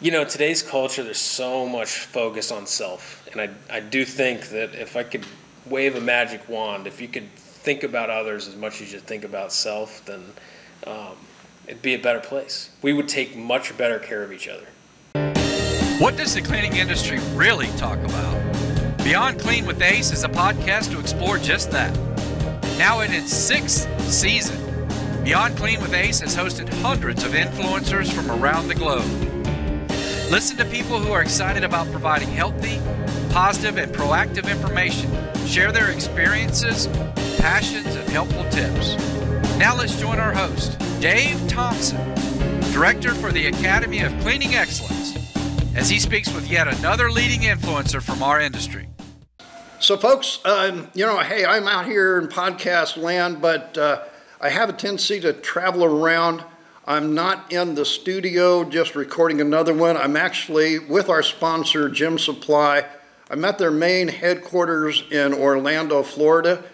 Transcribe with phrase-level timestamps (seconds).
[0.00, 3.28] You know, today's culture, there's so much focus on self.
[3.32, 5.26] And I, I do think that if I could
[5.66, 9.24] wave a magic wand, if you could think about others as much as you think
[9.24, 10.22] about self, then
[10.86, 11.16] um,
[11.66, 12.70] it'd be a better place.
[12.80, 14.66] We would take much better care of each other.
[15.98, 18.98] What does the cleaning industry really talk about?
[19.02, 21.92] Beyond Clean with Ace is a podcast to explore just that.
[22.78, 24.64] Now in its sixth season,
[25.24, 29.27] Beyond Clean with Ace has hosted hundreds of influencers from around the globe.
[30.30, 32.78] Listen to people who are excited about providing healthy,
[33.30, 35.10] positive, and proactive information,
[35.46, 36.86] share their experiences,
[37.38, 38.94] passions, and helpful tips.
[39.56, 41.96] Now let's join our host, Dave Thompson,
[42.72, 45.16] Director for the Academy of Cleaning Excellence,
[45.74, 48.86] as he speaks with yet another leading influencer from our industry.
[49.80, 54.04] So, folks, um, you know, hey, I'm out here in podcast land, but uh,
[54.42, 56.44] I have a tendency to travel around.
[56.88, 59.98] I'm not in the studio just recording another one.
[59.98, 62.82] I'm actually with our sponsor, Gem Supply.
[63.28, 66.64] I'm at their main headquarters in Orlando, Florida.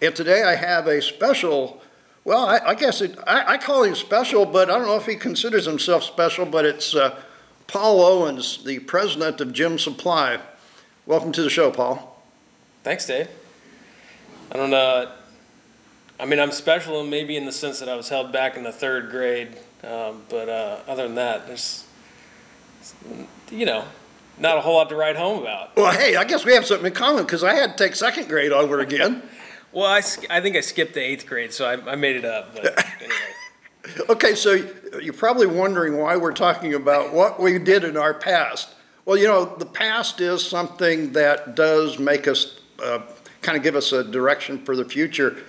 [0.00, 1.82] And today I have a special,
[2.24, 5.04] well, I, I guess it, I, I, call him special, but I don't know if
[5.04, 7.20] he considers himself special, but it's uh,
[7.66, 10.40] Paul Owens, the president of Gem Supply.
[11.04, 12.22] Welcome to the show, Paul.
[12.82, 13.28] Thanks, Dave.
[14.52, 15.12] I don't know.
[16.20, 18.72] I mean, I'm special maybe in the sense that I was held back in the
[18.72, 21.86] third grade, um, but uh, other than that, there's,
[23.50, 23.84] you know,
[24.38, 25.74] not a whole lot to write home about.
[25.76, 28.28] Well, hey, I guess we have something in common because I had to take second
[28.28, 29.22] grade over again.
[29.72, 32.54] well, I, I think I skipped the eighth grade, so I, I made it up.
[32.54, 34.04] But anyway.
[34.10, 34.62] okay, so
[35.00, 38.74] you're probably wondering why we're talking about what we did in our past.
[39.06, 43.00] Well, you know, the past is something that does make us uh,
[43.40, 45.44] kind of give us a direction for the future.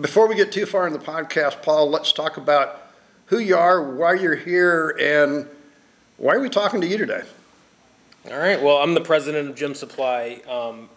[0.00, 2.82] Before we get too far in the podcast, Paul, let's talk about
[3.26, 5.48] who you are, why you're here, and
[6.18, 7.22] why are we talking to you today?
[8.30, 8.62] All right.
[8.62, 10.88] Well, I'm the president of Gem Supply, um,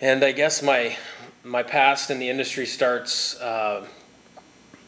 [0.00, 0.96] and I guess my
[1.44, 3.86] my past in the industry starts, uh,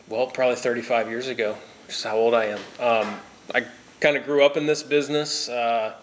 [0.08, 1.56] well, probably 35 years ago,
[1.86, 2.58] which is how old I am.
[2.80, 3.20] Um,
[3.54, 3.64] I
[4.00, 5.48] kind of grew up in this business.
[5.48, 5.94] Uh,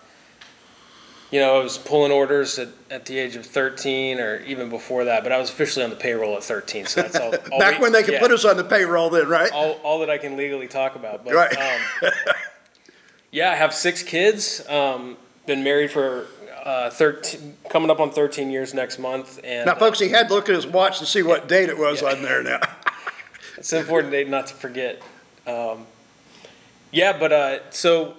[1.35, 5.03] you know, I was pulling orders at, at the age of 13 or even before
[5.03, 6.85] that, but I was officially on the payroll at 13.
[6.85, 7.35] So that's all.
[7.51, 9.51] all Back we, when they could yeah, put us on the payroll, then, right?
[9.51, 11.25] All, all that I can legally talk about.
[11.25, 11.57] But, right.
[11.57, 12.12] Um,
[13.34, 14.66] yeah, I have six kids.
[14.69, 16.28] Um, been married for
[16.63, 19.41] uh, 13, coming up on 13 years next month.
[19.44, 21.78] And now, folks, he had to look at his watch to see what date it
[21.78, 22.12] was yeah.
[22.12, 22.62] on there now.
[23.57, 25.01] it's an important date not to forget.
[25.45, 25.85] Um,
[26.94, 28.16] yeah, but uh, so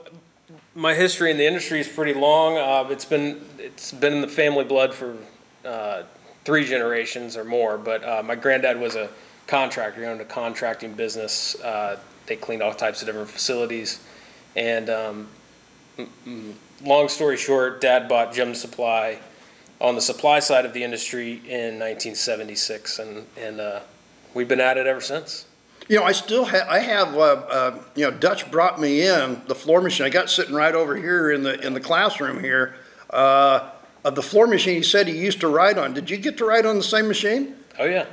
[0.74, 2.56] my history in the industry is pretty long.
[2.56, 5.16] Uh, it's been it's been in the family blood for
[5.64, 6.02] uh,
[6.44, 7.78] three generations or more.
[7.78, 9.08] But uh, my granddad was a
[9.46, 10.00] contractor.
[10.00, 11.60] He owned a contracting business.
[11.60, 14.00] Uh, they cleaned all types of different facilities.
[14.54, 15.28] And um,
[16.82, 19.18] long story short, Dad bought Gem Supply
[19.80, 23.80] on the supply side of the industry in 1976, and and uh,
[24.34, 25.46] we've been at it ever since.
[25.88, 26.68] You know, I still have.
[26.68, 27.14] I have.
[27.14, 30.06] Uh, uh, you know, Dutch brought me in the floor machine.
[30.06, 32.74] I got sitting right over here in the in the classroom here.
[33.10, 33.70] Uh,
[34.04, 35.92] of the floor machine, he said he used to ride on.
[35.94, 37.56] Did you get to ride on the same machine?
[37.78, 38.06] Oh yeah,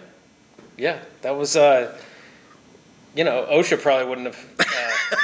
[0.78, 1.00] yeah.
[1.22, 1.56] That was.
[1.56, 1.98] Uh,
[3.16, 5.16] you know, OSHA probably wouldn't have uh,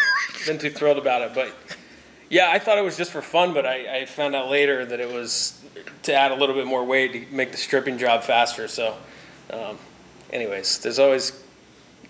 [0.46, 1.52] been too thrilled about it, but
[2.30, 3.54] yeah, I thought it was just for fun.
[3.54, 5.60] But I, I found out later that it was
[6.04, 8.68] to add a little bit more weight to make the stripping job faster.
[8.68, 8.96] So,
[9.52, 9.78] um,
[10.32, 11.44] anyways, there's always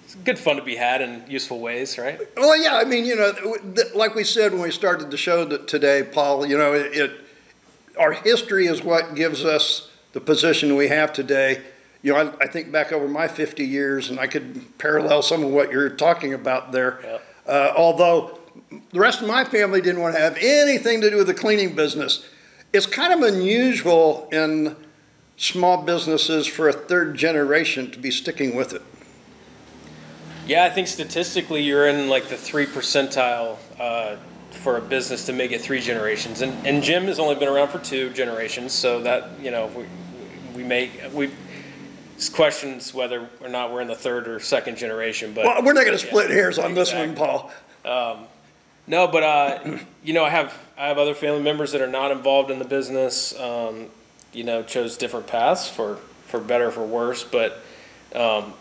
[0.09, 2.19] it's good fun to be had in useful ways, right?
[2.35, 2.77] Well, yeah.
[2.77, 3.31] I mean, you know,
[3.93, 6.47] like we said when we started the show today, Paul.
[6.47, 7.11] You know, it, it
[7.95, 11.61] our history is what gives us the position we have today.
[12.01, 15.43] You know, I, I, think back over my 50 years, and I could parallel some
[15.43, 16.99] of what you're talking about there.
[17.03, 17.23] Yep.
[17.45, 18.39] Uh, although
[18.91, 21.75] the rest of my family didn't want to have anything to do with the cleaning
[21.75, 22.27] business.
[22.73, 24.75] It's kind of unusual in
[25.37, 28.81] small businesses for a third generation to be sticking with it.
[30.49, 34.15] Yeah, I think statistically you're in like the three percentile uh,
[34.49, 37.67] for a business to make it three generations, and and Gem has only been around
[37.67, 39.85] for two generations, so that you know we
[40.55, 41.29] we make we
[42.33, 45.33] questions whether or not we're in the third or second generation.
[45.35, 47.09] But well, we're not going to split yeah, hairs on exactly.
[47.09, 47.51] this one,
[47.83, 48.15] Paul.
[48.17, 48.25] Um,
[48.87, 52.09] no, but uh, you know, I have I have other family members that are not
[52.09, 53.39] involved in the business.
[53.39, 53.89] Um,
[54.33, 57.61] you know, chose different paths for for better for worse, but.
[58.15, 58.55] Um,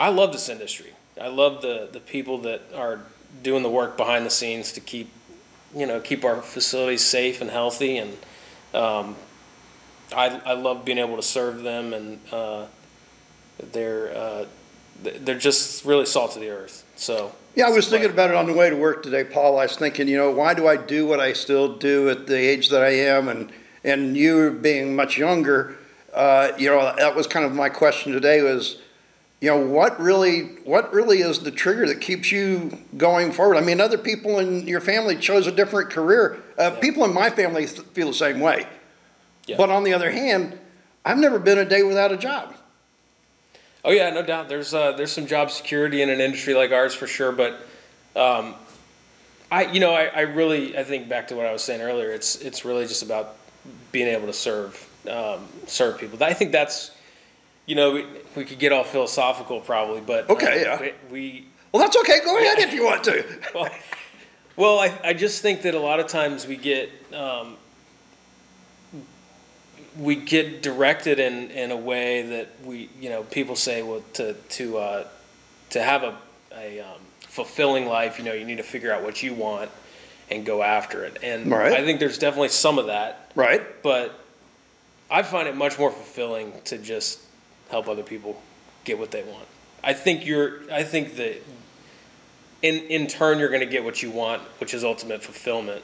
[0.00, 0.94] I love this industry.
[1.20, 3.00] I love the the people that are
[3.42, 5.12] doing the work behind the scenes to keep
[5.76, 8.16] you know keep our facilities safe and healthy and
[8.74, 9.14] um,
[10.12, 12.66] I, I love being able to serve them and uh,
[13.72, 14.46] they're uh,
[15.02, 16.84] they're just really salt of the earth.
[16.96, 19.58] So Yeah, I was thinking about it on the way to work today, Paul.
[19.58, 22.36] I was thinking, you know, why do I do what I still do at the
[22.36, 23.28] age that I am?
[23.28, 23.50] And,
[23.82, 25.76] and you being much younger,
[26.12, 28.80] uh, you know, that was kind of my question today was,
[29.40, 33.56] you know, what really, what really is the trigger that keeps you going forward?
[33.56, 36.42] I mean, other people in your family chose a different career.
[36.58, 38.66] Uh, People in my family th- feel the same way.
[39.46, 39.56] Yeah.
[39.56, 40.58] But on the other hand,
[41.04, 42.54] I've never been a day without a job.
[43.82, 44.50] Oh yeah, no doubt.
[44.50, 47.66] There's uh, there's some job security in an industry like ours for sure, but
[48.14, 48.54] um,
[49.50, 52.10] I you know I, I really I think back to what I was saying earlier.
[52.10, 53.36] It's it's really just about
[53.90, 56.22] being able to serve um, serve people.
[56.22, 56.90] I think that's
[57.70, 60.80] you know we, we could get all philosophical probably, but uh, Okay, yeah.
[60.80, 62.18] we, we Well, that's okay.
[62.24, 63.24] Go ahead if you want to.
[63.54, 63.68] well,
[64.56, 67.56] well I, I just think that a lot of times we get um,
[69.96, 74.34] we get directed in, in a way that we you know people say well to
[74.34, 75.06] to uh,
[75.70, 76.18] to have a,
[76.56, 79.70] a um, fulfilling life you know you need to figure out what you want
[80.28, 81.72] and go after it and Right.
[81.72, 83.62] I think there's definitely some of that Right?
[83.84, 84.18] but
[85.08, 87.20] I find it much more fulfilling to just
[87.70, 88.40] help other people
[88.84, 89.46] get what they want.
[89.82, 90.70] I think you're.
[90.72, 91.42] I think that
[92.62, 95.82] in in turn you're going to get what you want, which is ultimate fulfillment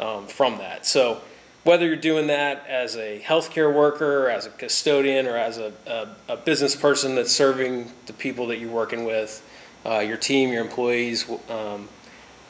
[0.00, 0.86] um, from that.
[0.86, 1.20] So
[1.64, 6.08] whether you're doing that as a healthcare worker, as a custodian, or as a, a,
[6.28, 9.44] a business person that's serving the people that you're working with,
[9.84, 11.88] uh, your team, your employees, um,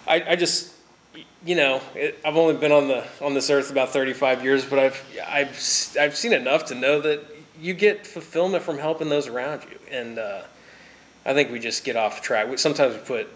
[0.07, 0.75] I, I just
[1.45, 4.79] you know, it, I've only been on the on this earth about 35 years, but
[4.79, 7.25] I've I've I've seen enough to know that
[7.61, 10.43] you get fulfillment from helping those around you, and uh,
[11.25, 12.49] I think we just get off track.
[12.49, 13.29] We, sometimes we put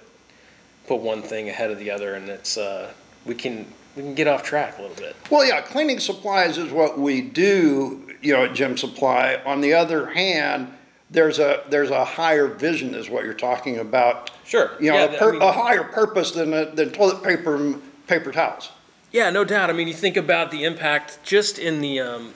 [0.87, 2.93] put one thing ahead of the other, and it's uh,
[3.25, 5.17] we can we can get off track a little bit.
[5.31, 9.40] Well, yeah, cleaning supplies is what we do, you know, at Gem Supply.
[9.44, 10.72] On the other hand,
[11.11, 14.31] there's a there's a higher vision, is what you're talking about.
[14.44, 14.70] Sure.
[14.81, 17.56] You know, Yeah, a, pur- I mean- a higher purpose than a, than toilet paper
[17.56, 18.70] and paper towels.
[19.12, 19.70] Yeah, no doubt.
[19.70, 22.32] I mean, you think about the impact just in the um,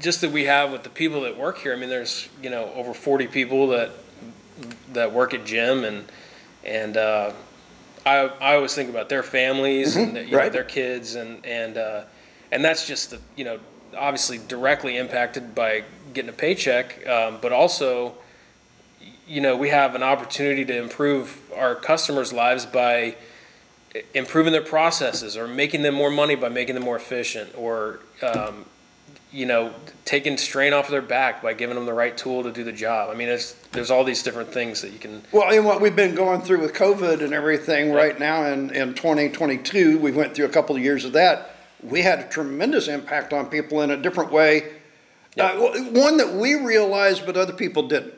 [0.00, 1.72] just that we have with the people that work here.
[1.72, 3.90] I mean, there's you know over 40 people that
[4.92, 6.04] that work at Gem, and
[6.64, 7.32] and uh,
[8.04, 12.04] I I always think about their families and you know, their kids, and and uh,
[12.50, 13.58] and that's just the you know
[13.96, 18.14] obviously directly impacted by getting a paycheck, um, but also
[19.26, 23.16] you know we have an opportunity to improve our customers' lives by
[24.14, 28.64] improving their processes or making them more money by making them more efficient or um,
[29.32, 32.50] you know taking strain off of their back by giving them the right tool to
[32.50, 35.52] do the job i mean it's, there's all these different things that you can Well,
[35.52, 39.98] and what we've been going through with COVID and everything right now in, in 2022,
[39.98, 41.54] we went through a couple of years of that.
[41.82, 44.72] We had a tremendous impact on people in a different way.
[45.38, 45.56] Uh,
[45.92, 48.14] one that we realized, but other people didn't.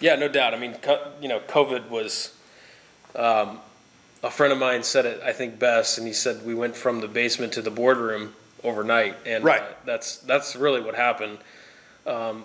[0.00, 2.34] yeah no doubt i mean co- you know covid was
[3.14, 3.60] um,
[4.22, 7.00] a friend of mine said it i think best and he said we went from
[7.00, 8.34] the basement to the boardroom
[8.70, 9.62] overnight and Right.
[9.62, 11.38] uh, that's that's really what happened
[12.06, 12.44] um,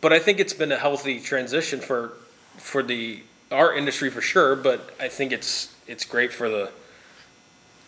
[0.00, 2.12] but i think it's been a healthy transition for
[2.56, 6.70] for the our industry for sure but i think it's it's great for the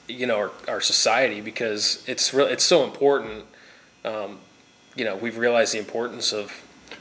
[0.09, 3.45] you know our, our society because it's real it's so important
[4.05, 4.39] um,
[4.97, 6.53] you know we've realized the importance of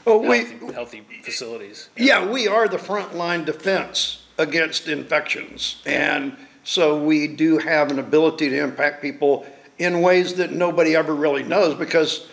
[0.04, 5.82] Well, we, healthy, healthy facilities Yeah, we are the frontline defense against infections.
[5.84, 9.44] And so we do have an ability to impact people
[9.82, 12.26] in ways that nobody ever really knows because,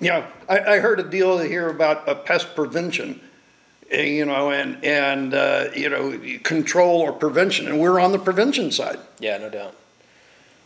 [0.00, 3.20] you know, I, I heard a deal here about a pest prevention,
[3.90, 8.18] eh, you know, and, and, uh, you know, control or prevention, and we're on the
[8.18, 8.98] prevention side.
[9.20, 9.74] Yeah, no doubt.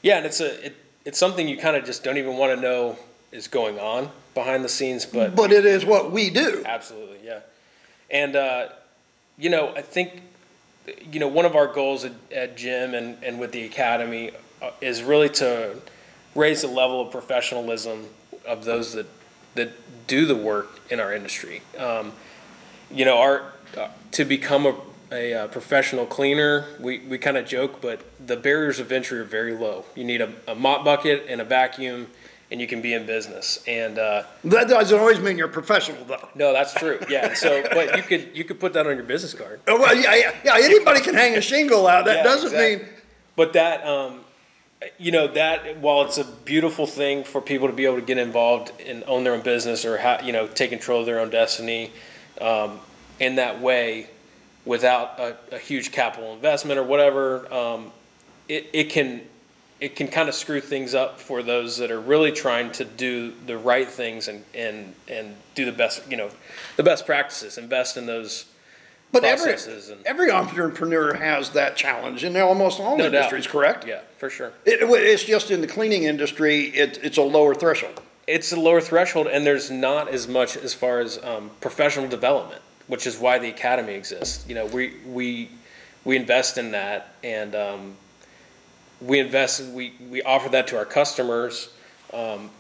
[0.02, 2.60] Yeah, and it's a it, it's something you kind of just don't even want to
[2.60, 2.96] know
[3.32, 6.62] is going on behind the scenes, but But it is what we do.
[6.64, 7.40] absolutely, yeah.
[8.10, 8.68] And uh,
[9.36, 10.22] you know, I think
[11.12, 14.30] you know one of our goals at, at Gem and and with the academy
[14.62, 15.76] uh, is really to
[16.38, 18.06] raise the level of professionalism
[18.46, 19.06] of those that
[19.54, 19.70] that
[20.06, 21.62] do the work in our industry.
[21.76, 22.12] Um,
[22.90, 24.74] you know, our uh, to become a,
[25.12, 29.24] a, uh professional cleaner, we, we kind of joke, but the barriers of entry are
[29.24, 29.84] very low.
[29.94, 32.06] You need a, a mop bucket and a vacuum,
[32.50, 33.62] and you can be in business.
[33.66, 36.28] And uh, That doesn't always mean you're professional, though.
[36.34, 36.98] no, that's true.
[37.10, 37.34] Yeah.
[37.34, 39.60] So, but you could you could put that on your business card.
[39.66, 42.04] Oh, Well, yeah, yeah, yeah, anybody can hang a shingle out.
[42.06, 42.86] That Yeah, doesn't exactly.
[42.86, 42.94] mean,
[43.36, 44.20] But that, um,
[44.98, 48.18] you know, that while it's a beautiful thing for people to be able to get
[48.18, 51.30] involved and own their own business or ha- you know take control of their own
[51.30, 51.90] destiny
[52.40, 52.78] um,
[53.18, 54.08] in that way,
[54.64, 57.90] without a, a huge capital investment or whatever, um,
[58.48, 59.22] it it can
[59.80, 63.32] it can kind of screw things up for those that are really trying to do
[63.46, 66.30] the right things and and and do the best you know
[66.76, 68.46] the best practices invest in those
[69.10, 70.04] But every, processes and.
[70.06, 73.14] every entrepreneur has that challenge in almost all No doubt.
[73.14, 73.86] industries, correct?
[73.86, 74.52] Yeah, for sure.
[74.66, 78.02] It, it's just in the cleaning industry, it, it's a lower threshold.
[78.26, 82.60] It's a lower threshold, and there's not as much as far as um, professional development,
[82.86, 84.46] which is why the academy exists.
[84.46, 85.48] You know, we we
[86.04, 87.96] we invest in that, and um,
[89.00, 89.64] we invest.
[89.64, 91.70] We we offer that to our customers.
[92.12, 92.50] Um,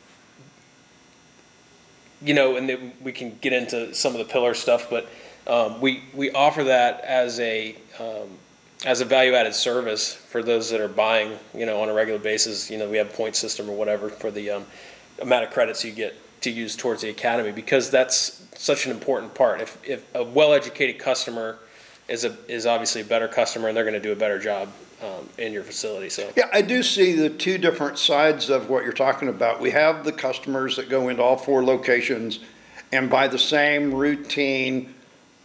[2.22, 5.06] you know, and then we can get into some of the pillar stuff, but
[5.48, 8.28] um, we we offer that as a um,
[8.84, 12.18] as a value added service for those that are buying, you know, on a regular
[12.18, 12.70] basis.
[12.70, 14.66] You know, we have a point system or whatever for the um,
[15.20, 19.34] amount of credits you get to use towards the academy because that's such an important
[19.34, 19.60] part.
[19.60, 21.58] If if a well educated customer
[22.08, 24.68] is a is obviously a better customer and they're going to do a better job
[25.02, 26.08] um, in your facility.
[26.08, 29.60] So Yeah, I do see the two different sides of what you're talking about.
[29.60, 32.40] We have the customers that go into all four locations
[32.92, 34.94] and buy the same routine,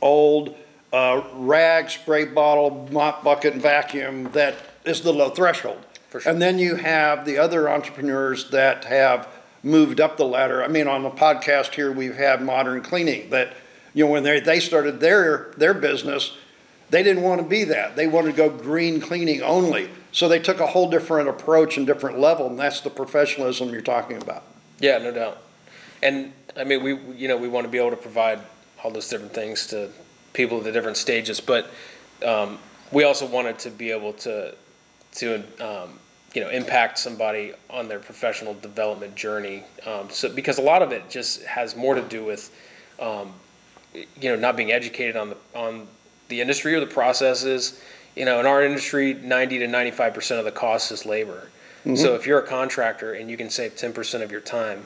[0.03, 0.55] old,
[0.91, 4.55] uh, rag, spray bottle, mop bucket, and vacuum that
[4.86, 5.83] is the low threshold.
[6.10, 6.31] For sure.
[6.31, 9.27] And then you have the other entrepreneurs that have
[9.63, 10.63] moved up the ladder.
[10.63, 13.53] I mean, on the podcast here, we've had Modern Cleaning that,
[13.93, 16.38] you know, when they, they started their, their business,
[16.89, 17.95] they didn't want to be that.
[17.95, 19.89] They wanted to go green cleaning only.
[20.12, 23.81] So they took a whole different approach and different level, and that's the professionalism you're
[23.81, 24.43] talking about.
[24.79, 25.39] yeah, no doubt.
[26.03, 28.39] And I mean, we you know we want to be able to provide
[28.84, 29.90] all those different things to
[30.34, 31.72] people at the different stages, but
[32.25, 32.60] um,
[32.92, 34.54] we also wanted to be able to
[35.13, 36.00] to um,
[36.34, 39.63] you know impact somebody on their professional development journey.
[39.86, 42.52] Um, so because a lot of it just has more to do with
[43.00, 43.34] um,
[43.94, 45.88] you know not being educated on the on
[46.30, 47.82] the industry or the processes.
[48.16, 51.50] You know, in our industry, ninety to ninety five percent of the cost is labor.
[51.96, 54.86] So if you're a contractor and you can save ten percent of your time,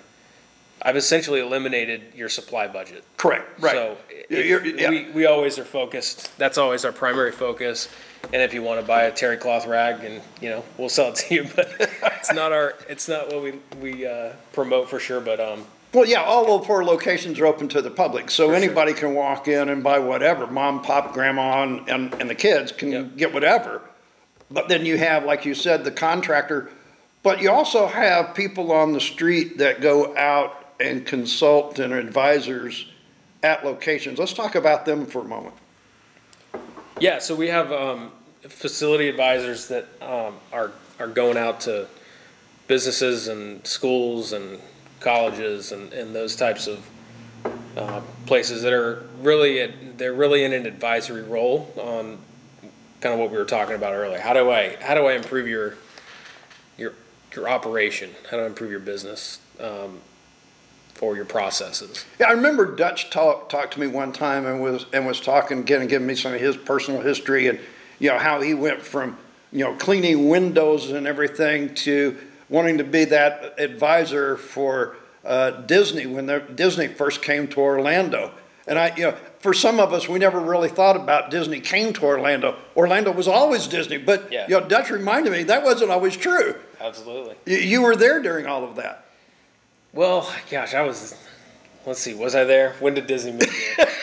[0.81, 3.03] I've essentially eliminated your supply budget.
[3.17, 3.74] Correct, right.
[3.74, 3.98] So
[4.29, 4.89] yeah.
[4.89, 7.89] we, we always are focused, that's always our primary focus.
[8.34, 11.10] And if you want to buy a terry cloth rag and, you know, we'll sell
[11.10, 15.00] it to you, but it's not our, it's not what we, we, uh, promote for
[15.00, 18.48] sure, but, um, Well, yeah, all the four locations are open to the public, so
[18.48, 18.55] sure.
[18.55, 20.46] anybody can walk in and buy whatever.
[20.46, 23.17] Mom, pop, grandma, and, and, and the kids can Yep.
[23.17, 23.81] get whatever.
[24.50, 26.69] But then you have, like you said, the contractor,
[27.24, 32.86] but you also have people on the street that go out and consult and advisors
[33.43, 34.19] at locations.
[34.19, 35.55] Let's talk about them for a moment.
[37.00, 41.88] Yeah, so we have um, facility advisors that um, are are going out to
[42.67, 44.60] businesses and schools and
[45.00, 46.89] colleges and, and those types of
[47.77, 52.17] uh, places that are really at, they're really in an advisory role on
[53.00, 54.19] kind of what we were talking about earlier.
[54.19, 55.75] How do I how do I improve your
[56.77, 56.93] your
[57.34, 58.10] your operation?
[58.31, 60.01] How do I improve your business um,
[61.01, 62.06] or your processes?
[62.20, 65.60] Yeah, I remember Dutch talk, talked to me one time and was, and was talking,
[65.60, 67.60] again, and giving me some of his personal history and,
[68.00, 69.18] you know, how he went from,
[69.51, 72.18] you know, cleaning windows and everything to
[72.50, 78.32] wanting to be that advisor for, uh, Disney when the, Disney first came to Orlando.
[78.68, 81.94] And I, you know, for some of us, we never really thought about Disney came
[81.94, 82.56] to Orlando.
[82.75, 84.46] Orlando was always Disney, but, Yeah.
[84.50, 86.56] you know, Dutch reminded me that wasn't always true.
[86.82, 87.36] Absolutely.
[87.46, 89.06] You, you were there during all of that.
[89.94, 91.15] Well, gosh, I was.
[91.86, 92.74] Let's see, was I there?
[92.79, 93.88] When did Disney move here?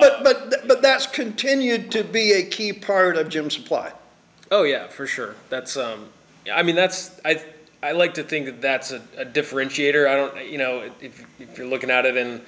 [0.00, 3.92] But, but, but that's continued to be a key part of Gem Supply.
[4.50, 5.34] Oh yeah, for sure.
[5.48, 6.08] That's um,
[6.52, 7.42] I mean that's I
[7.82, 10.08] I like to think that that's a, a differentiator.
[10.08, 12.40] I don't you know if if you're looking at it in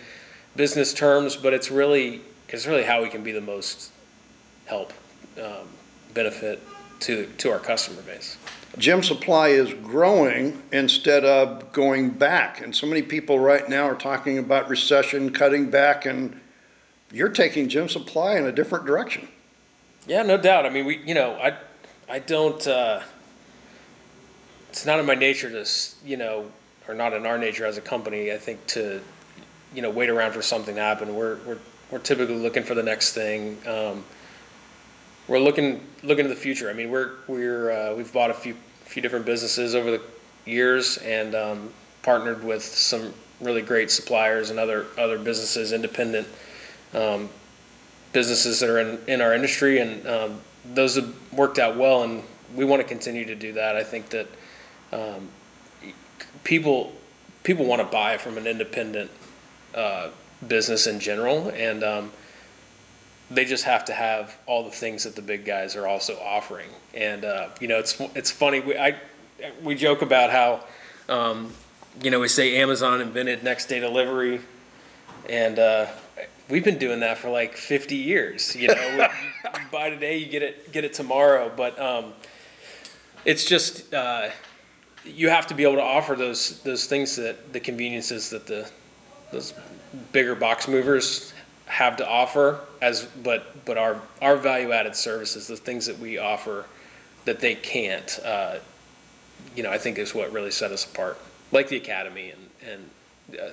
[0.56, 3.92] business terms, but it's really it's really how we can be the most
[4.66, 4.92] help
[5.38, 5.68] um,
[6.14, 6.60] benefit
[7.00, 8.36] to to our customer base.
[8.78, 12.60] Gem Supply is growing instead of going back.
[12.60, 16.40] And so many people right now are talking about recession, cutting back, and
[17.12, 19.28] you're taking Gem Supply in a different direction.
[20.06, 20.64] Yeah, no doubt.
[20.64, 21.56] I mean, we, you know, I,
[22.08, 22.66] I don't.
[22.66, 23.02] Uh,
[24.70, 25.68] it's not in my nature to,
[26.04, 26.50] you know,
[26.88, 28.32] or not in our nature as a company.
[28.32, 29.02] I think to,
[29.74, 31.14] you know, wait around for something to happen.
[31.14, 31.58] We're we're
[31.90, 33.58] we're typically looking for the next thing.
[33.66, 34.04] Um,
[35.32, 36.68] we're looking looking to the future.
[36.68, 40.02] I mean, we're we're uh, we've bought a few few different businesses over the
[40.44, 41.70] years and um,
[42.02, 46.28] partnered with some really great suppliers and other other businesses, independent
[46.92, 47.30] um,
[48.12, 50.40] businesses that are in, in our industry, and um,
[50.74, 52.22] those have worked out well, and
[52.54, 53.74] we want to continue to do that.
[53.74, 54.26] I think that
[54.92, 55.30] um,
[56.44, 56.92] people
[57.42, 59.10] people want to buy from an independent
[59.74, 60.10] uh,
[60.46, 62.12] business in general, and um,
[63.34, 66.68] they just have to have all the things that the big guys are also offering.
[66.94, 68.60] And uh, you know, it's it's funny.
[68.60, 68.96] We I
[69.62, 70.64] we joke about how
[71.08, 71.52] um,
[72.02, 74.40] you know we say Amazon invented next day delivery,
[75.28, 75.86] and uh,
[76.48, 78.54] we've been doing that for like 50 years.
[78.54, 79.08] You know,
[79.44, 81.50] you buy today, you get it get it tomorrow.
[81.54, 82.12] But um,
[83.24, 84.28] it's just uh,
[85.04, 88.70] you have to be able to offer those those things that the conveniences that the
[89.32, 89.54] those
[90.12, 91.31] bigger box movers
[91.72, 96.18] have to offer as but but our our value added services the things that we
[96.18, 96.66] offer
[97.24, 98.56] that they can't uh,
[99.56, 101.18] you know I think is what really set us apart
[101.50, 103.52] like the academy and and uh,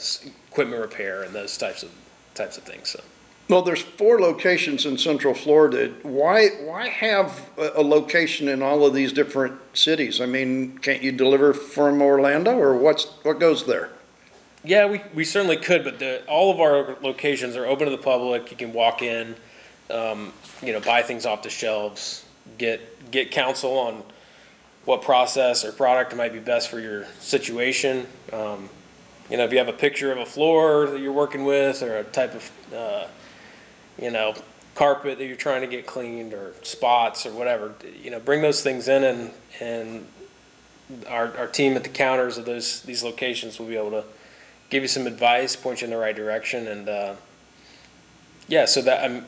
[0.52, 1.92] equipment repair and those types of
[2.36, 3.00] types of things so
[3.50, 5.92] Well, there's four locations in Central Florida.
[6.04, 10.22] Why, why have a, location in all of these different cities?
[10.22, 13.90] I mean, can't you deliver from Orlando or what's, what goes there?
[14.64, 18.02] Yeah, we, we certainly could, but the, all of our locations are open to the
[18.02, 18.52] public.
[18.52, 19.36] You can walk in,
[19.90, 22.26] um, you know, buy things off the shelves,
[22.58, 24.04] get, get counsel on
[24.84, 28.06] what process or product might be best for your situation.
[28.34, 28.70] Um,
[29.30, 31.98] you know, if you have a picture of a floor that you're working with or
[31.98, 33.08] a type of, uh,
[34.02, 34.34] you know,
[34.76, 38.62] carpet that you're trying to get cleaned or spots or whatever, you know, bring those
[38.62, 40.06] things in and, and
[41.08, 44.04] our, our team at the counters of those, these locations will be able to
[44.70, 47.14] give you some advice, point you in the right direction, and uh,
[48.48, 49.26] yeah, so that um,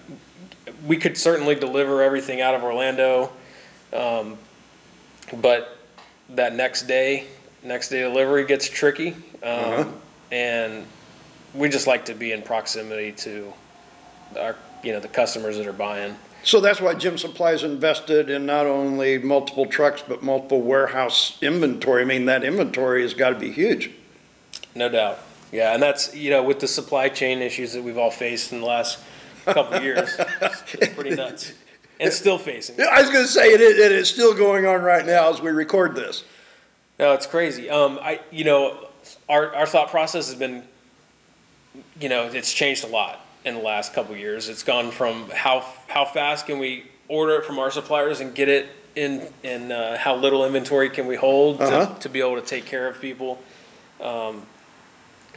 [0.85, 3.31] we could certainly deliver everything out of Orlando,
[3.93, 4.37] um,
[5.41, 5.77] but
[6.29, 7.25] that next day,
[7.63, 9.85] next day delivery gets tricky, um, Uh-huh.
[10.31, 10.85] and
[11.53, 13.51] we just like to be in proximity to
[14.39, 16.15] our, you know, the customers that are buying.
[16.43, 22.01] So that's why Gem Supply's invested in not only multiple trucks, but multiple warehouse inventory.
[22.01, 23.91] I mean, that inventory has got to be huge.
[24.73, 25.19] No doubt.
[25.51, 28.61] Yeah, and that's, you know, with the supply chain issues that we've all faced in
[28.61, 28.99] the last
[29.45, 30.09] couple of years,
[30.73, 31.53] it's pretty nuts.
[31.99, 32.81] And still facing.
[32.81, 35.39] I was going to say, it is, it is still going on right now as
[35.41, 36.23] we record this.
[36.97, 37.69] No, it's crazy.
[37.69, 38.87] Um, I, you know,
[39.29, 40.63] our, our thought process has been,
[41.99, 44.49] you know, it's changed a lot in the last couple of years.
[44.49, 48.49] It's gone from how, how fast can we order it from our suppliers and get
[48.49, 51.93] it in, in, uh, how little inventory can we hold Uh-huh.
[51.93, 53.39] to, to be able to take care of people,
[53.99, 54.43] um,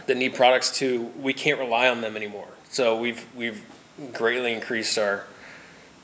[0.06, 2.48] that need products to, we can't rely on them anymore.
[2.68, 3.64] So we've, we've
[4.12, 5.24] greatly increased our,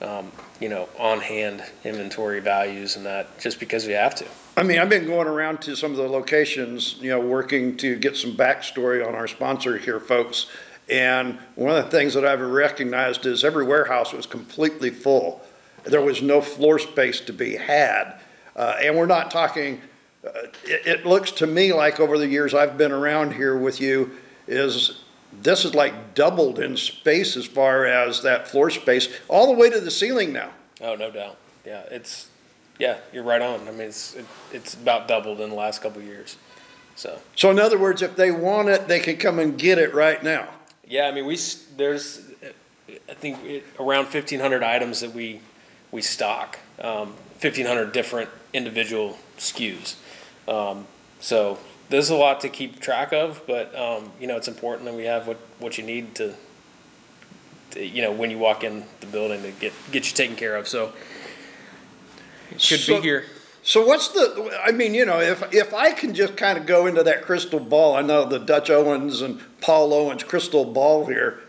[0.00, 4.26] um, you know, on-hand inventory values and that, just because we have to.
[4.56, 7.96] I mean, I've been going around to some of the locations, you know, working to
[7.96, 10.46] get some backstory on our sponsor here, folks.
[10.88, 15.40] And one of the things that I've recognized is every warehouse was completely full.
[15.84, 18.20] There was no floor space to be had.
[18.56, 19.80] Uh, and we're not talking,
[20.22, 24.12] it, it looks to me like over the years I've been around here with you
[24.46, 25.02] is
[25.42, 29.70] this is like doubled in space as far as that floor space, all the way
[29.70, 30.50] to the ceiling now.
[30.80, 31.36] Oh, no doubt.
[31.64, 32.28] Yeah, it's,
[32.78, 33.68] yeah, you're right on.
[33.68, 36.36] I mean, it's, it, it's about doubled in the last couple of years.
[36.96, 39.94] So, So in other words, if they want it, they can come and get it
[39.94, 40.48] right now.
[40.86, 41.38] yeah, I mean, we,
[41.76, 45.40] there's, uh, I think it, around fifteen hundred items that we,
[45.92, 46.58] we stock.
[46.80, 49.94] Um, fifteen hundred different individual SKUs.
[50.50, 50.86] Um,
[51.20, 51.58] so
[51.88, 55.04] there's a lot to keep track of, but, um, you know, it's important that we
[55.04, 56.34] have what, what you need to,
[57.70, 60.56] to, you know, when you walk in the building to get, get you taken care
[60.56, 60.66] of.
[60.66, 60.92] So
[62.50, 63.24] it should So- be here.
[63.62, 66.86] So what's the, I mean, you know, if, if I can just kind of go
[66.86, 71.40] into that crystal ball, I know the Dutch Owens and Paul Owens crystal ball here.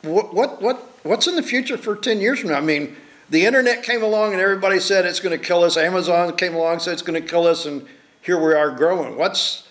[0.00, 2.56] What, what, what, what's in the future for ten years from now?
[2.56, 2.96] I mean,
[3.28, 5.76] the internet came along and everybody said it's gonna kill us.
[5.76, 7.86] Amazon came along and said it's gonna kill us and
[8.22, 9.16] here we are growing.
[9.16, 9.66] What's,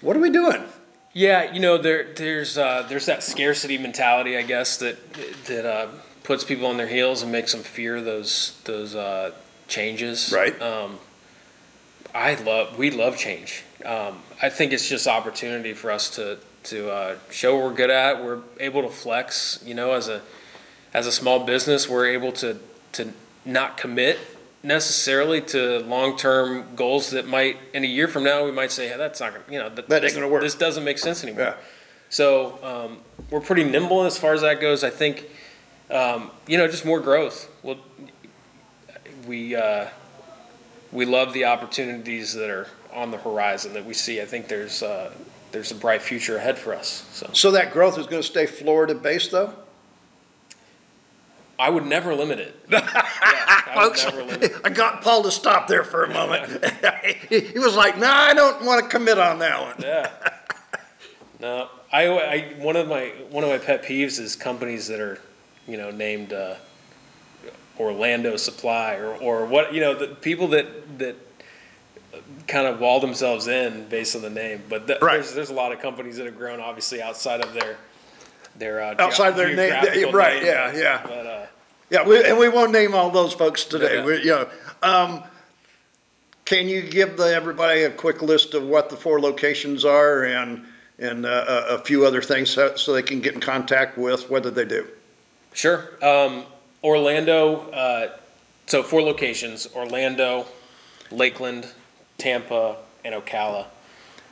[0.00, 0.64] what are we doing?
[1.12, 4.96] Yeah, you know, there there's uh, there's that scarcity mentality, I guess, that
[5.46, 5.88] that uh,
[6.22, 9.32] puts people on their heels and makes them fear those those uh,
[9.66, 10.32] changes.
[10.32, 10.60] Right.
[10.62, 11.00] Um,
[12.14, 13.64] I love we love change.
[13.84, 17.90] Um, I think it's just opportunity for us to to uh, show what we're good
[17.90, 18.22] at.
[18.22, 19.60] We're able to flex.
[19.64, 20.22] You know, as a
[20.94, 22.58] as a small business, we're able to
[22.92, 23.12] to
[23.44, 24.18] not commit
[24.62, 28.96] necessarily to long-term goals that might in a year from now we might say hey,
[28.96, 30.42] that's not gonna you know th- That ain't this, gonna work.
[30.42, 31.42] this doesn't make sense anymore.
[31.44, 31.54] Yeah.
[32.10, 32.98] so um,
[33.30, 34.84] we're pretty nimble as far as that goes.
[34.84, 35.28] I think
[35.90, 37.50] um, you know just more growth.
[37.62, 37.78] Well
[39.26, 39.86] we uh,
[40.92, 44.20] we love the opportunities that are on the horizon that we see.
[44.20, 45.10] I think there's uh,
[45.52, 47.30] there's a bright future ahead for us so.
[47.32, 49.54] So that growth is gonna stay Florida based though?
[51.58, 52.54] i would never limit it.
[52.70, 54.52] Yeah, Folks, never limit.
[54.64, 56.64] I got Paul to stop there for a moment.
[57.28, 59.74] He he was like, nah, I don't wanna commit on that one.
[59.78, 60.10] Yeah.
[61.40, 65.18] No, I, I, one of my, one of my pet peeves is companies that are,
[65.66, 66.56] you know, named, uh,
[67.78, 71.16] Orlando Supply or, or what, you know, the people that, that
[72.46, 75.14] kind of wall themselves in based on the name, but th- Right.
[75.14, 77.76] there's, there's a lot of companies that have grown obviously outside of their,
[78.56, 80.46] their uh, Outside their name, geographical right, name.
[80.46, 81.00] yeah, yeah.
[81.04, 81.46] But uh,
[81.90, 84.04] Yeah, we, and we won't name all those folks today, Yeah.
[84.04, 84.48] we, you know.
[84.82, 85.24] Um,
[86.44, 90.64] can you give the, everybody a quick list of what the four locations are and,
[90.98, 94.42] and, uh, a, few other things so, so they can get in contact with, what
[94.42, 94.86] did they do?
[95.52, 95.90] Sure.
[96.02, 96.44] Um,
[96.82, 98.10] Orlando, uh,
[98.66, 100.46] so four locations, Orlando,
[101.10, 101.66] Lakeland,
[102.18, 103.66] Tampa, and Ocala.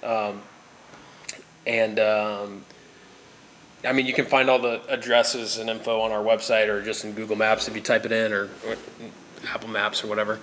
[0.03, 0.43] Um,
[1.67, 2.65] and, um,
[3.85, 7.05] I mean, you can find all the addresses and info on our website or just
[7.05, 8.77] in Google Maps if you type it in or, or
[9.53, 10.41] Apple Maps or whatever.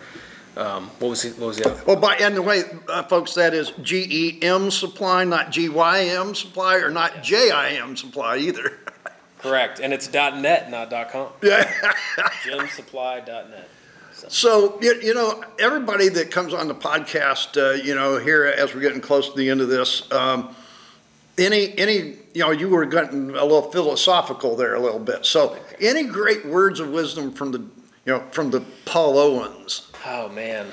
[0.56, 1.84] Um, what was the, what was the other?
[1.86, 6.90] Well, by, and the way, uh, folks, that is G-E-M supply, not G-Y-M supply, or
[6.90, 8.80] not J-I-M supply either.
[9.40, 9.82] Correct.
[9.82, 11.28] And it's .net, not .com.
[11.44, 11.70] Yeah.
[12.44, 13.70] Gemsupply.net.
[14.30, 18.74] So, you, you know, everybody that comes on the podcast, uh, you know, here as
[18.74, 20.56] we're getting close to the end of this, um,
[21.38, 25.26] any, any, you know, you were getting a little philosophical there a little bit.
[25.26, 29.92] So, any great words of wisdom from the, you know, from the Paul Owens?
[30.06, 30.68] Oh man.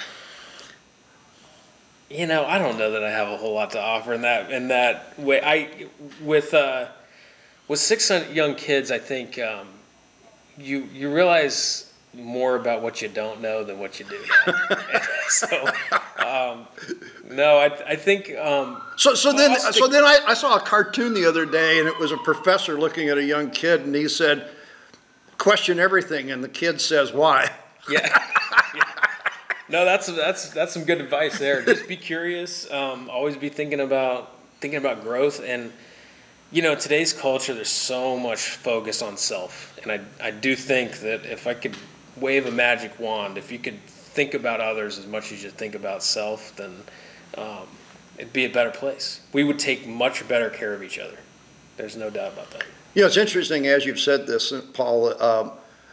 [2.11, 4.51] You know, I don't know that I have a whole lot to offer in that
[4.51, 5.41] in that way.
[5.43, 5.87] I
[6.23, 6.89] with uh,
[7.69, 9.69] with six young kids, I think um,
[10.59, 14.21] you you realize more about what you don't know than what you do.
[14.47, 14.55] know.
[15.29, 15.67] so,
[16.19, 16.67] um,
[17.31, 20.57] no, I I think um, So, so then, I'll stick- so then I, I saw
[20.57, 23.81] a cartoon the other day, and it was a professor looking at a young kid,
[23.83, 24.49] and he said,
[25.39, 27.51] "Question everything," and the kid says, "Why?"
[27.91, 28.17] Yeah.
[28.77, 28.83] Yeah.
[29.69, 31.63] No, that's that's that's some good advice there.
[31.65, 32.71] Just be curious.
[32.71, 35.73] Um, always be thinking about thinking about growth, and
[36.53, 40.99] you know, today's culture, there's so much focus on self, and I I do think
[41.01, 41.75] that if I could
[42.17, 45.75] wave a magic wand, if you could think about others as much as you think
[45.75, 46.75] about self, then
[47.39, 47.67] um,
[48.19, 49.21] it'd be a better place.
[49.33, 51.19] We would take much better care of each other.
[51.77, 52.65] There's no doubt about that.
[52.95, 55.21] You know, it's interesting as you've said this, uh, Paul.
[55.23, 55.53] Um,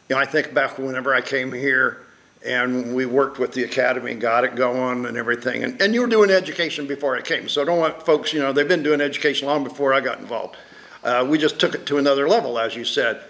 [0.09, 2.05] you know, I think back whenever I came here
[2.45, 5.63] and we worked with the academy, and got it going and everything.
[5.63, 7.49] And, and you were doing education before I came.
[7.49, 10.19] So I don't want folks, you know, they've been doing education long before I got
[10.19, 10.55] involved.
[11.03, 13.21] Uh, we just took it to another level, as you said.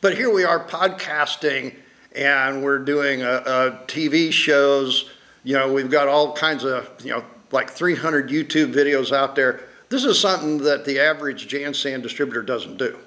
[0.00, 1.74] But here we are podcasting
[2.14, 5.10] and we're doing uh uh TV shows.
[5.44, 9.60] You know, we've got all kinds of, you know, like 300 YouTube videos out there.
[9.88, 12.98] This is something that the average JanSan distributor doesn't do.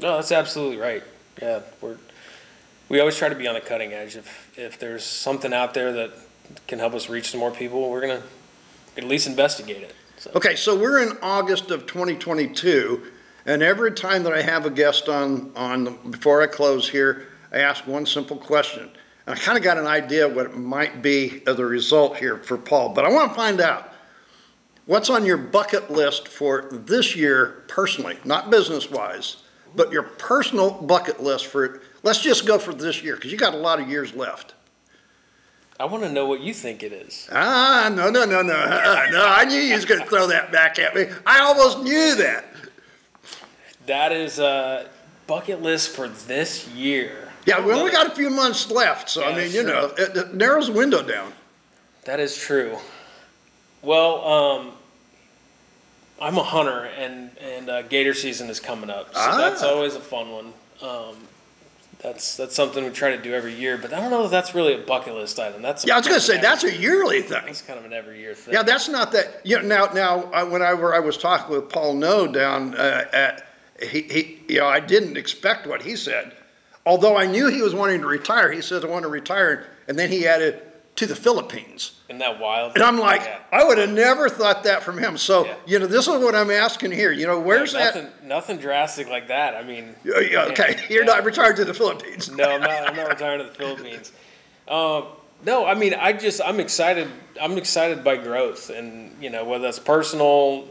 [0.00, 1.02] No, that's absolutely right.
[1.40, 1.96] Yeah, we're
[2.88, 4.16] we always try to be on the cutting edge.
[4.16, 6.12] If if there's something out there that
[6.66, 8.22] can help us reach some more people, we're gonna
[8.96, 9.94] at least investigate it.
[10.18, 13.02] So, Okay, so we're in August of 2022,
[13.46, 17.58] and every time that I have a guest on, on, before I close here, I
[17.58, 18.90] ask one simple question.
[19.26, 22.38] And I kind of got an idea what it might be as a result here
[22.38, 23.92] for Paul, but I want to find out,
[24.86, 29.36] what's on your bucket list for this year personally, not business-wise,
[29.76, 33.54] but your personal bucket list for, let's just go for this year, because you got
[33.54, 34.54] a lot of years left.
[35.78, 37.28] I want to know what you think it is.
[37.32, 40.50] Ah, no, no, no, no, uh-uh, no, I knew you was going to throw that
[40.50, 41.06] back at me.
[41.24, 42.44] I almost knew that.
[43.86, 44.90] That is a
[45.26, 47.29] bucket list for this year.
[47.46, 49.64] Yeah, we only got a few months left, so I Yeah, mean, you sure.
[49.64, 51.32] know, it, it narrows the window down.
[52.04, 52.76] That is true.
[53.82, 54.72] Well, um,
[56.20, 59.68] I'm a hunter, and and uh, gator season is coming up, so that's Ah.
[59.70, 60.52] always a fun one.
[60.82, 61.16] Um,
[62.02, 64.54] that's that's something we try to do every year, but I don't know if that's
[64.54, 65.62] really a bucket list item.
[65.62, 67.42] That's a Yeah, I was going to say that's a yearly thing.
[67.46, 68.52] that's kind of an every year thing.
[68.54, 69.40] Yeah, that's not that.
[69.44, 73.46] You know, now, now, I- whenever I was talking with Paul No down uh, at,
[73.82, 76.32] he, he, you know, I didn't expect what he said.
[76.90, 79.96] Although I knew he was wanting to retire, he says I want to retire, and
[79.96, 80.60] then he added
[80.96, 81.92] to the Philippines.
[82.08, 82.72] Isn't that wild?
[82.74, 83.38] And I'm like, Yeah.
[83.52, 85.16] I would have never thought that from him.
[85.16, 85.54] So, Yeah.
[85.66, 87.12] you know, this is what I'm asking here.
[87.12, 87.94] You know, where's that?
[87.94, 89.54] nothing, nothing drastic like that.
[89.54, 92.28] I mean, Yeah, yeah, okay, you're not retired to the Philippines.
[92.28, 92.88] no, I'm not.
[92.88, 94.10] I'm not retiring to the Philippines.
[94.66, 95.04] Um,
[95.44, 97.06] no, I mean, I just I'm excited.
[97.40, 100.66] I'm excited by growth, and you know whether that's personal,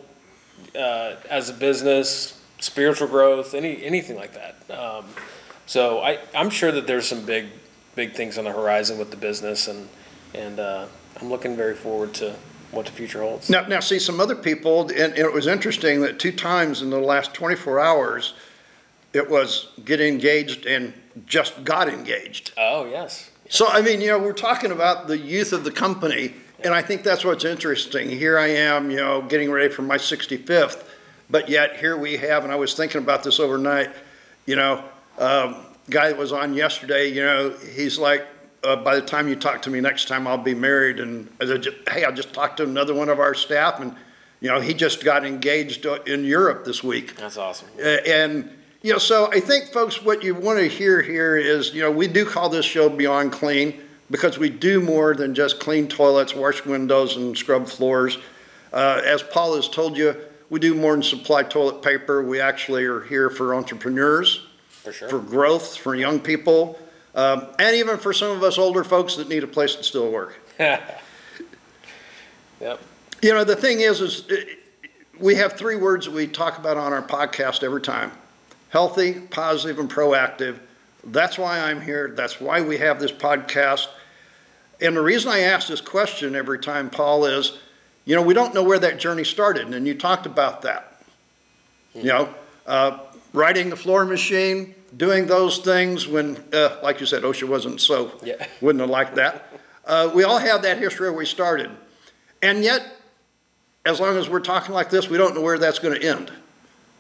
[0.75, 4.55] uh, as a business, spiritual growth, any anything like that.
[4.77, 5.05] Um,
[5.69, 7.45] so I I'm sure that there's some big
[7.95, 9.87] big things on the horizon with the business, and
[10.33, 10.87] and uh,
[11.21, 12.35] I'm looking very forward to
[12.71, 13.49] what the future holds.
[13.49, 16.89] Now, now, see, some other people, and, and it was interesting that two times in
[16.91, 18.33] the last 24 hours,
[19.11, 20.93] it was get engaged and
[21.25, 22.51] just got engaged.
[22.57, 26.33] Oh yes, So, I mean, you know, we're talking about the youth of the company,
[26.63, 28.09] and I think that's what's interesting.
[28.09, 30.83] Here I am, you know, getting ready for my 65th,
[31.29, 33.89] but yet here we have, and I was thinking about this overnight,
[34.45, 34.83] you know,
[35.19, 35.55] um,
[35.89, 38.25] guy that was on yesterday, you know, he's like,
[38.63, 40.99] uh, by the time you talk to me next time, I'll be married.
[40.99, 43.95] And I said, hey, I just talked to another one of our staff, and
[44.41, 47.15] You know, he just got engaged uh, in Europe this week.
[47.17, 47.67] That's awesome.
[47.77, 48.49] Uh, And,
[48.81, 51.91] you know, so I think, folks, what you want to hear here is, you know,
[51.91, 53.73] we do call this show Beyond Clean
[54.09, 58.17] because we do more than just clean toilets, wash windows, and scrub floors.
[58.71, 60.15] Uh, as Paul has told you,
[60.49, 62.23] we do more than supply toilet paper.
[62.23, 64.47] We actually are here for entrepreneurs,
[64.89, 65.09] For sure.
[65.09, 66.79] for growth, for young people,
[67.13, 70.11] um, and even for some of us older folks that need a place to still
[70.11, 70.39] work.
[72.61, 72.81] Yep.
[73.21, 74.35] You know, the thing is, is uh,
[75.17, 78.11] we have three words that we talk about on our podcast every time
[78.67, 80.59] healthy, positive, and proactive.
[81.05, 82.11] That's why I'm here.
[82.15, 83.87] That's why we have this podcast.
[84.81, 87.59] And the reason I ask this question every time, Paul, is
[88.03, 89.73] you know, we don't know where that journey started.
[89.73, 91.01] And you talked about that.
[91.93, 92.33] You know,
[92.67, 92.99] uh,
[93.33, 98.11] riding the floor machine, doing those things when, uh, like you said, OSHA wasn't so,
[98.23, 98.45] Yeah.
[98.61, 99.45] wouldn't have liked that.
[99.85, 101.69] Uh, we all have that history where we started.
[102.41, 102.85] And yet,
[103.85, 106.31] as long as we're talking like this, we don't know where that's going to end.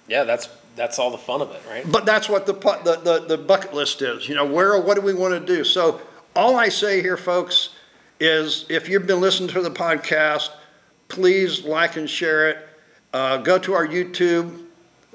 [0.07, 1.83] Yeah, that's that's all the fun of it, right?
[1.91, 5.01] But that's what the, the, the, the bucket list is, you know, where, what do
[5.01, 5.65] we want to do?
[5.65, 5.99] So
[6.35, 7.69] all I say here, folks,
[8.19, 10.51] is if you've been listening to the podcast,
[11.09, 12.57] please like and share it.
[13.11, 14.67] Uh, go to our YouTube,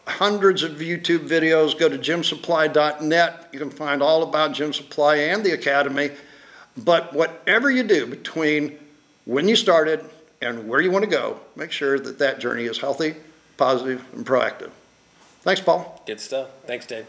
[0.07, 1.79] hundreds of YouTube videos.
[1.79, 3.49] Go to gemsupply.net.
[3.53, 6.11] You can find all about Gem Supply and the Academy.
[6.77, 8.79] But whatever you do between
[9.25, 10.05] when you started
[10.40, 13.14] and where you want to go, make sure that that journey is healthy,
[13.57, 14.71] positive, and proactive.
[15.43, 16.03] Thanks, Paul.
[16.07, 16.49] Good stuff.
[16.67, 17.07] Thanks, Dave.